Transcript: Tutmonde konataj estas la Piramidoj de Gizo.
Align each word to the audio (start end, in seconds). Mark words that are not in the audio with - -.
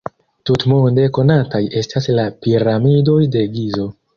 Tutmonde 0.49 1.03
konataj 1.17 1.61
estas 1.83 2.09
la 2.21 2.27
Piramidoj 2.47 3.19
de 3.37 3.49
Gizo. 3.59 3.91